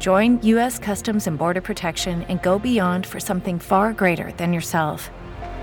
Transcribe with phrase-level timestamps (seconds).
[0.00, 0.78] Join U.S.
[0.78, 5.10] Customs and Border Protection and go beyond for something far greater than yourself.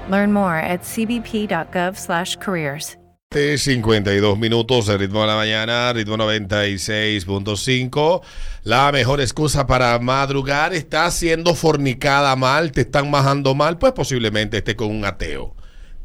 [0.10, 2.98] Learn more at cbp.gov/careers.
[3.32, 8.22] 52 minutos de ritmo de la mañana, ritmo 96.5.
[8.64, 14.58] La mejor excusa para madrugar está siendo fornicada mal, te están majando mal, pues posiblemente
[14.58, 15.56] esté con un ateo.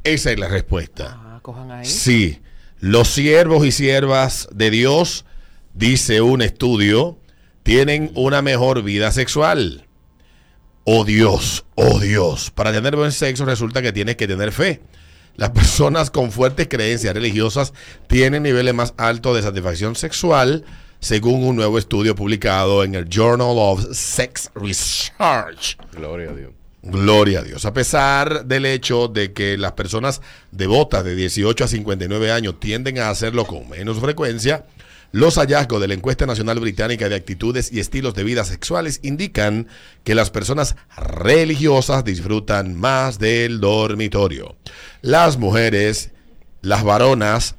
[0.02, 1.16] Esa es la respuesta.
[1.16, 1.84] Ah, cojan ahí.
[1.84, 2.40] Sí,
[2.80, 5.24] los siervos y siervas de Dios,
[5.74, 7.18] dice un estudio,
[7.62, 9.86] tienen una mejor vida sexual.
[10.84, 14.80] Oh Dios, oh Dios, para tener buen sexo resulta que tienes que tener fe.
[15.36, 17.72] Las personas con fuertes creencias religiosas
[18.08, 20.64] tienen niveles más altos de satisfacción sexual,
[21.00, 25.76] según un nuevo estudio publicado en el Journal of Sex Research.
[25.92, 26.61] Gloria a Dios.
[26.82, 27.64] Gloria a Dios.
[27.64, 30.20] A pesar del hecho de que las personas
[30.50, 34.66] devotas de 18 a 59 años tienden a hacerlo con menos frecuencia,
[35.12, 39.68] los hallazgos de la encuesta nacional británica de actitudes y estilos de vida sexuales indican
[40.02, 44.56] que las personas religiosas disfrutan más del dormitorio.
[45.02, 46.10] Las mujeres,
[46.62, 47.54] las varonas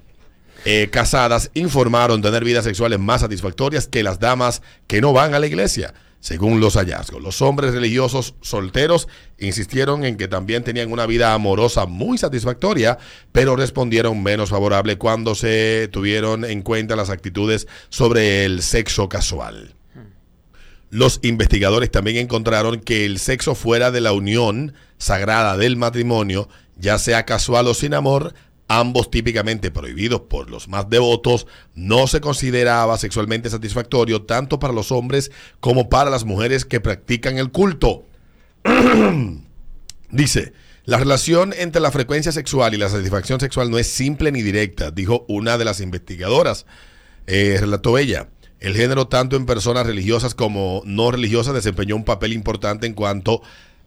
[0.65, 5.39] eh, casadas informaron tener vidas sexuales más satisfactorias que las damas que no van a
[5.39, 7.21] la iglesia según los hallazgos.
[7.21, 12.97] Los hombres religiosos solteros insistieron en que también tenían una vida amorosa muy satisfactoria,
[13.33, 19.75] pero respondieron menos favorable cuando se tuvieron en cuenta las actitudes sobre el sexo casual.
[20.89, 26.47] Los investigadores también encontraron que el sexo fuera de la unión sagrada del matrimonio,
[26.77, 28.33] ya sea casual o sin amor,
[28.79, 34.91] ambos típicamente prohibidos por los más devotos, no se consideraba sexualmente satisfactorio tanto para los
[34.91, 38.05] hombres como para las mujeres que practican el culto.
[40.11, 40.53] Dice,
[40.85, 44.91] la relación entre la frecuencia sexual y la satisfacción sexual no es simple ni directa,
[44.91, 46.65] dijo una de las investigadoras,
[47.25, 48.29] eh, relató ella.
[48.59, 53.41] El género, tanto en personas religiosas como no religiosas, desempeñó un papel importante en cuanto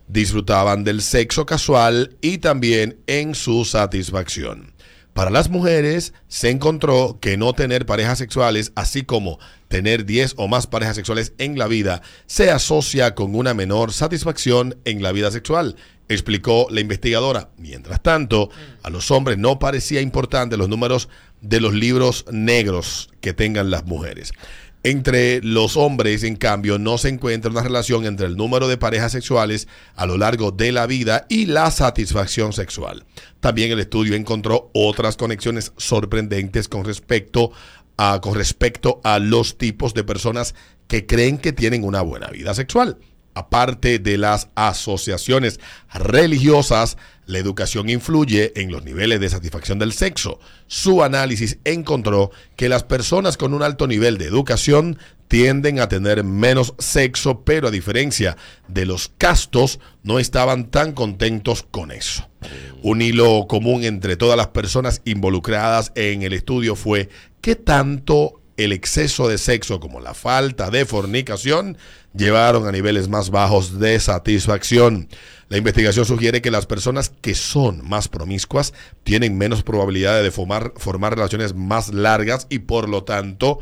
[0.08, 4.75] disfrutaban del sexo casual y también en su satisfacción.
[5.16, 9.38] Para las mujeres se encontró que no tener parejas sexuales, así como
[9.68, 14.76] tener 10 o más parejas sexuales en la vida, se asocia con una menor satisfacción
[14.84, 15.76] en la vida sexual,
[16.10, 17.48] explicó la investigadora.
[17.56, 18.50] Mientras tanto,
[18.82, 21.08] a los hombres no parecía importante los números
[21.40, 24.32] de los libros negros que tengan las mujeres.
[24.86, 29.10] Entre los hombres, en cambio, no se encuentra una relación entre el número de parejas
[29.10, 29.66] sexuales
[29.96, 33.04] a lo largo de la vida y la satisfacción sexual.
[33.40, 37.50] También el estudio encontró otras conexiones sorprendentes con respecto
[37.96, 40.54] a, con respecto a los tipos de personas
[40.86, 42.96] que creen que tienen una buena vida sexual.
[43.36, 45.60] Aparte de las asociaciones
[45.92, 50.40] religiosas, la educación influye en los niveles de satisfacción del sexo.
[50.68, 54.98] Su análisis encontró que las personas con un alto nivel de educación
[55.28, 58.38] tienden a tener menos sexo, pero a diferencia
[58.68, 62.26] de los castos, no estaban tan contentos con eso.
[62.80, 67.10] Un hilo común entre todas las personas involucradas en el estudio fue
[67.42, 71.76] que tanto el exceso de sexo como la falta de fornicación
[72.14, 75.08] llevaron a niveles más bajos de satisfacción.
[75.48, 78.72] La investigación sugiere que las personas que son más promiscuas
[79.04, 83.60] tienen menos probabilidad de formar, formar relaciones más largas y por lo tanto,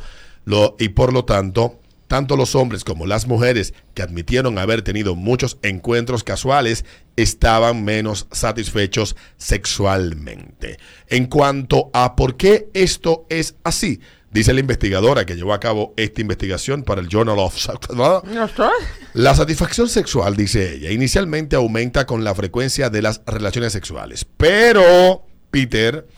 [0.78, 5.58] y por lo tanto tanto los hombres como las mujeres que admitieron haber tenido muchos
[5.62, 6.84] encuentros casuales
[7.16, 10.78] estaban menos satisfechos sexualmente.
[11.08, 14.00] En cuanto a por qué esto es así,
[14.34, 17.54] dice la investigadora que llevó a cabo esta investigación para el Journal of
[19.14, 25.24] La satisfacción sexual, dice ella, inicialmente aumenta con la frecuencia de las relaciones sexuales, pero,
[25.52, 26.08] Peter,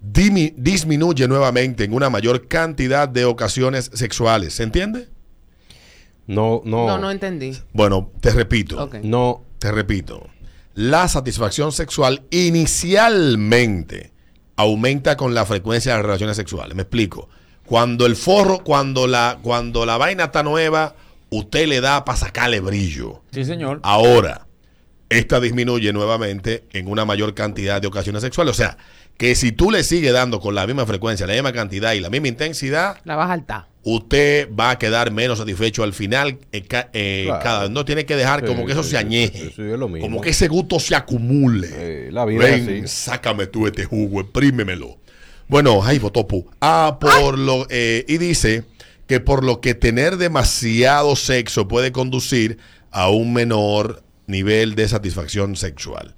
[0.00, 4.54] disminuye nuevamente en una mayor cantidad de ocasiones sexuales.
[4.54, 5.08] ¿Se entiende?
[6.26, 6.86] No, no.
[6.86, 7.58] No, no entendí.
[7.74, 8.88] Bueno, te repito.
[9.02, 9.44] No.
[9.58, 10.26] Te repito.
[10.74, 14.12] La satisfacción sexual inicialmente
[14.56, 16.74] aumenta con la frecuencia de las relaciones sexuales.
[16.74, 17.28] Me explico.
[17.66, 20.94] Cuando el forro, cuando la, cuando la vaina está nueva,
[21.30, 23.22] usted le da para sacarle brillo.
[23.32, 23.80] Sí, señor.
[23.82, 24.46] Ahora,
[25.08, 28.52] esta disminuye nuevamente en una mayor cantidad de ocasiones sexuales.
[28.52, 28.76] O sea,
[29.16, 32.10] que si tú le sigues dando con la misma frecuencia, la misma cantidad y la
[32.10, 33.66] misma intensidad, la vas a altar.
[33.82, 36.38] Usted va a quedar menos satisfecho al final.
[36.50, 39.52] Eh, eh, cada no tiene que dejar como que eso se añeje.
[40.00, 42.10] como que ese gusto se acumule.
[42.10, 44.98] la vida Ven, sácame tú este jugo, exprímemelo.
[45.48, 46.46] Bueno, ay, Botopu.
[46.60, 47.66] Ah, por lo.
[47.70, 48.64] Eh, y dice
[49.06, 52.58] que por lo que tener demasiado sexo puede conducir
[52.90, 56.16] a un menor nivel de satisfacción sexual.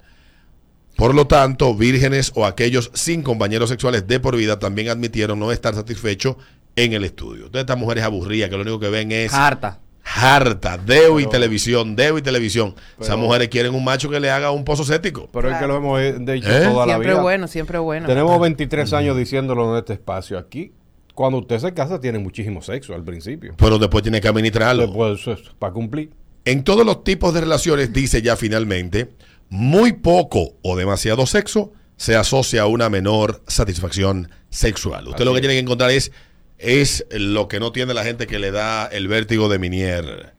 [0.95, 5.51] Por lo tanto, vírgenes o aquellos sin compañeros sexuales de por vida también admitieron no
[5.51, 6.35] estar satisfechos
[6.75, 7.45] en el estudio.
[7.45, 9.33] Entonces, estas mujeres aburridas que lo único que ven es.
[9.33, 9.79] Harta.
[10.15, 12.75] Harta, deo y televisión, deo y televisión.
[12.99, 15.29] Esas mujeres quieren un macho que le haga un pozo cético.
[15.31, 16.65] Pero es que lo hemos dicho ¿Eh?
[16.65, 17.09] toda la vida.
[17.09, 18.07] Siempre bueno, siempre bueno.
[18.07, 20.73] Tenemos 23 años diciéndolo en este espacio aquí.
[21.13, 23.53] Cuando usted se casa, tiene muchísimo sexo al principio.
[23.57, 24.87] Pero después tiene que administrarlo.
[24.87, 25.21] Después,
[25.59, 26.11] para cumplir.
[26.45, 29.09] En todos los tipos de relaciones, dice ya finalmente,
[29.49, 35.09] muy poco o demasiado sexo se asocia a una menor satisfacción sexual.
[35.09, 36.13] Usted lo que tiene que encontrar es,
[36.59, 40.33] es lo que no tiene la gente que le da el vértigo de Minier.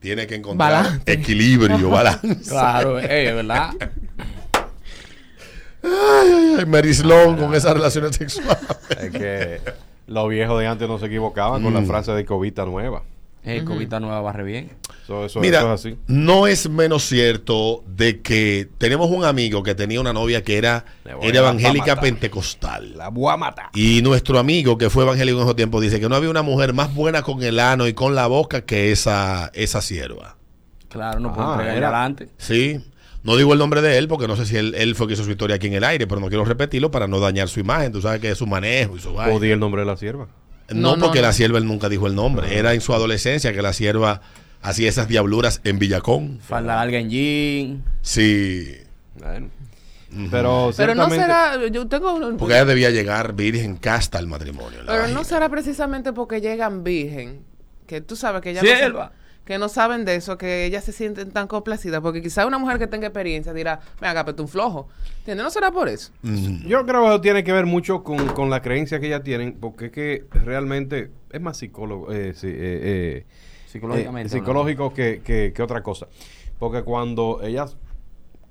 [0.00, 2.50] Tiene que encontrar equilibrio, balance.
[2.50, 3.70] Claro, es verdad.
[5.82, 8.58] Ay, ay, ay, con esas relaciones sexuales.
[9.00, 9.60] Es que
[10.06, 11.86] los viejos de antes no se equivocaban con la mm.
[11.86, 13.02] frase de covita nueva.
[13.46, 14.72] Eh, Covita nueva barre bien.
[15.40, 15.76] Mira,
[16.08, 20.84] no es menos cierto de que tenemos un amigo que tenía una novia que era,
[21.22, 22.96] era evangélica pentecostal.
[22.96, 23.32] La voy
[23.72, 26.72] Y nuestro amigo que fue evangélico en esos tiempos dice que no había una mujer
[26.72, 30.36] más buena con el ano y con la boca que esa, esa sierva.
[30.88, 32.28] Claro, no puedo entregar adelante.
[32.38, 32.84] Sí.
[33.22, 35.24] No digo el nombre de él porque no sé si él, él, fue que hizo
[35.24, 37.92] su historia aquí en el aire, pero no quiero repetirlo para no dañar su imagen.
[37.92, 40.26] Tú sabes que es su manejo y su ¿O el nombre de la sierva?
[40.68, 42.58] No, porque la sierva él nunca dijo el nombre.
[42.58, 44.20] Era en su adolescencia que la sierva
[44.62, 46.40] hacía esas diabluras en Villacón.
[46.40, 47.84] Falda larga en jean.
[48.02, 48.76] Sí.
[50.30, 54.80] Pero, Pero no será, yo tengo Porque ella debía llegar virgen casta al matrimonio.
[54.86, 57.44] Pero no será precisamente porque llegan virgen,
[57.86, 59.12] que tú sabes que ella Sierva
[59.46, 62.78] que no saben de eso, que ellas se sienten tan complacidas, porque quizá una mujer
[62.78, 64.88] que tenga experiencia dirá, me haga un flojo.
[65.20, 65.44] ¿Entiendes?
[65.44, 66.10] ¿No será por eso?
[66.66, 69.92] Yo creo que tiene que ver mucho con, la creencia que ellas tienen, porque es
[69.92, 73.26] que realmente es más psicólogo, eh, eh, eh,
[73.66, 76.08] Psicológicamente, psicológico que, que, que, otra cosa.
[76.58, 77.76] Porque cuando ellas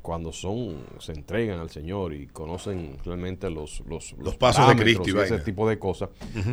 [0.05, 5.03] cuando son se entregan al Señor y conocen realmente los, los, los, pasos de Cristo
[5.07, 6.09] y ese tipo de cosas,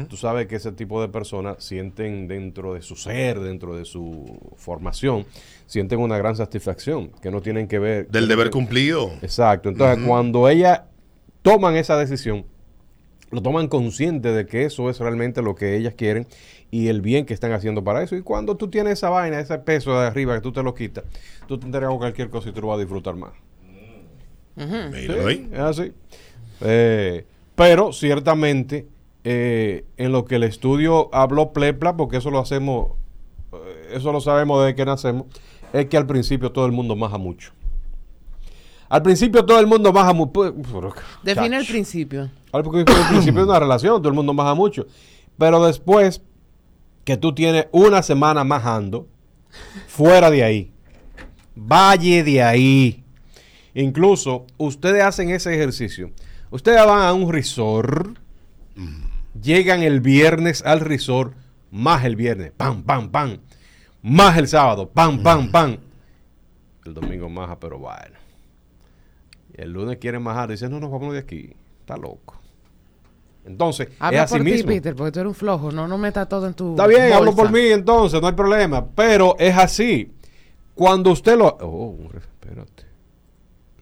[0.08, 4.54] tú sabes que ese tipo de personas sienten dentro de su ser, dentro de su
[4.56, 5.26] formación,
[5.66, 8.08] sienten una gran satisfacción que no tienen que ver...
[8.08, 9.12] Del deber cumplido.
[9.20, 9.68] Exacto.
[9.68, 10.80] Entonces, cuando ellas
[11.42, 12.46] toman esa decisión,
[13.32, 16.26] lo toman consciente de que eso es realmente lo que ellas quieren
[16.70, 18.14] y el bien que están haciendo para eso.
[18.14, 21.04] Y cuando tú tienes esa vaina, ese peso de arriba que tú te lo quitas,
[21.48, 23.32] tú te entregas cualquier cosa y tú lo vas a disfrutar más.
[25.50, 25.92] es así.
[26.60, 28.86] Eh, pero ciertamente,
[29.24, 32.92] eh, en lo que el estudio habló Plepla, porque eso lo hacemos,
[33.52, 35.24] eh, eso lo sabemos desde que nacemos,
[35.72, 37.52] es que al principio todo el mundo maja mucho.
[38.92, 40.32] Al principio todo el mundo baja mucho.
[40.32, 40.52] Pues,
[41.22, 42.30] Define el principio.
[42.52, 44.86] Al principio es una relación, todo el mundo baja mucho.
[45.38, 46.20] Pero después
[47.02, 49.08] que tú tienes una semana majando,
[49.86, 50.72] fuera de ahí.
[51.56, 53.02] Valle de ahí.
[53.72, 56.10] Incluso ustedes hacen ese ejercicio.
[56.50, 58.18] Ustedes van a un resort,
[59.42, 61.32] llegan el viernes al resort,
[61.70, 63.38] más el viernes, pam, pam, pam.
[64.02, 65.78] Más el sábado, pam, pam, pam.
[66.84, 68.21] El domingo maja, pero bueno.
[69.56, 71.54] Y el lunes quieren majar, dicen, no, no, vamos de aquí.
[71.80, 72.40] Está loco.
[73.44, 74.68] Entonces, es así por mismo.
[74.68, 76.70] Ti, Peter, porque tú eres un flojo, no, no metas todo en tu.
[76.70, 78.86] Está bien, hablo por mí entonces, no hay problema.
[78.94, 80.12] Pero es así.
[80.74, 81.48] Cuando usted lo.
[81.60, 82.84] Oh, espérate.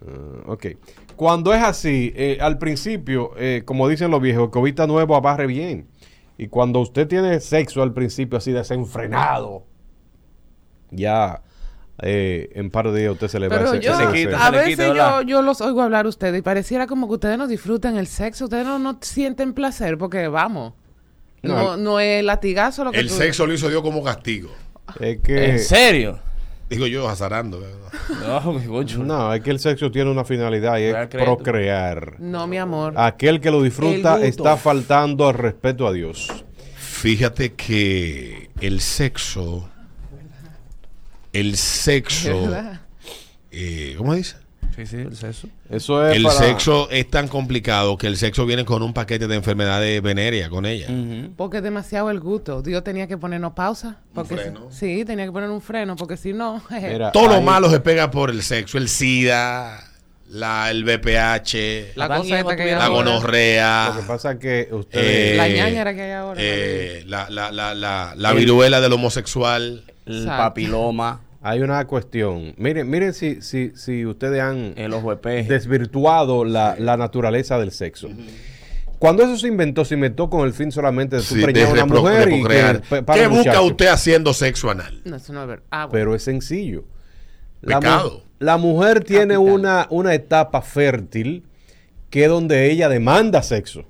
[0.00, 0.66] Uh, ok.
[1.14, 5.46] Cuando es así, eh, al principio, eh, como dicen los viejos, el cobita nuevo abarre
[5.46, 5.86] bien.
[6.38, 9.64] Y cuando usted tiene sexo al principio así desenfrenado,
[10.90, 11.42] ya
[12.02, 14.46] eh, en par de días usted se le va Pero ese- yo, se quita, a
[14.46, 17.36] se le veces quita, yo, los oigo hablar a ustedes y pareciera como que ustedes
[17.38, 20.74] no disfrutan el sexo, ustedes no, no sienten placer porque vamos.
[21.42, 24.50] No, No, no, es latigazo lo que El tú- sexo lo hizo Dios como castigo.
[24.98, 26.18] Es que, ¿En serio?
[26.68, 27.60] Digo yo, azarando.
[27.60, 28.42] ¿verdad?
[28.44, 32.14] No, no, es que el sexo tiene una finalidad y es procrear.
[32.20, 32.94] No, mi amor.
[32.96, 36.44] Aquel que lo disfruta está faltando al respeto a Dios.
[36.76, 39.68] Fíjate que el sexo.
[41.32, 42.48] El sexo.
[43.52, 44.36] Eh, ¿Cómo dice?
[44.76, 45.48] Sí, sí, el sexo.
[45.68, 49.26] Eso es El para- sexo es tan complicado que el sexo viene con un paquete
[49.26, 50.86] de enfermedades venéreas con ella.
[51.36, 52.62] Porque es demasiado el gusto.
[52.62, 53.98] Dios tenía que ponernos pausa.
[54.14, 54.68] Porque freno.
[54.70, 56.62] Sí, tenía que poner un freno, porque si no...
[56.70, 58.78] Mira, Todo lo hay- malo se pega por el sexo.
[58.78, 59.82] El SIDA,
[60.30, 63.10] la, el VPH, la cosa Eva esta que hay tuvieron- la ahora.
[63.10, 63.92] gonorrea.
[63.94, 65.36] Lo que pasa es que eh, ustedes...
[65.36, 66.40] La ñañara que hay ahora.
[66.42, 69.84] eh, la, la, la, la, la viruela del homosexual.
[70.10, 70.42] El Exacto.
[70.42, 72.54] papiloma, Hay una cuestión.
[72.58, 75.48] Miren, miren si, si, si ustedes han el ojo de peje.
[75.52, 78.08] desvirtuado la, la naturaleza del sexo.
[78.98, 81.72] Cuando eso se inventó, se inventó con el fin solamente de tú Sí, preñar a
[81.72, 83.64] una mujer y que, para ¿Qué busca muchacho.
[83.64, 85.00] usted haciendo sexo anal?
[85.06, 85.64] No, eso no es verdad.
[85.70, 85.92] Ah, bueno.
[85.92, 86.84] Pero es sencillo.
[87.62, 89.54] La, mu- la mujer tiene Capital.
[89.54, 91.44] una, una etapa fértil
[92.10, 93.84] que es donde ella demanda sexo.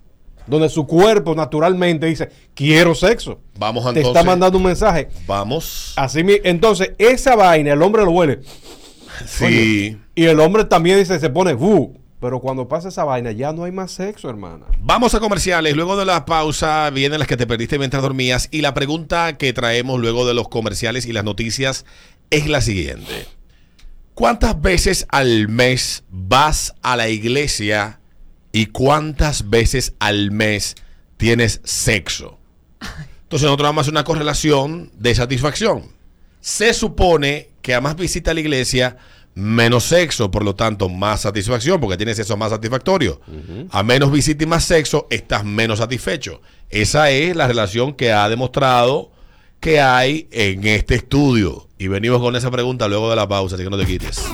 [0.46, 3.40] Donde su cuerpo naturalmente dice, quiero sexo.
[3.58, 4.08] Vamos Te entonces.
[4.08, 5.08] está mandando un mensaje.
[5.26, 5.92] Vamos.
[5.96, 8.40] Así entonces, esa vaina, el hombre lo huele.
[9.26, 9.98] Sí.
[10.14, 11.96] Y el hombre también dice, se pone, "Uh".
[12.20, 14.66] Pero cuando pasa esa vaina, ya no hay más sexo, hermana.
[14.80, 15.74] Vamos a comerciales.
[15.74, 18.48] Luego de la pausa vienen las que te perdiste mientras dormías.
[18.50, 21.86] Y la pregunta que traemos luego de los comerciales y las noticias
[22.28, 23.26] es la siguiente.
[24.12, 27.99] ¿Cuántas veces al mes vas a la iglesia
[28.52, 30.76] y cuántas veces al mes
[31.16, 32.38] tienes sexo?
[33.22, 35.84] Entonces nosotros vamos a hacer una correlación de satisfacción.
[36.40, 38.96] Se supone que a más visita a la iglesia,
[39.34, 43.20] menos sexo, por lo tanto, más satisfacción, porque tienes sexo más satisfactorio.
[43.70, 46.40] A menos visita y más sexo, estás menos satisfecho.
[46.70, 49.12] Esa es la relación que ha demostrado
[49.60, 51.68] que hay en este estudio.
[51.78, 54.24] Y venimos con esa pregunta luego de la pausa, así que no te quites.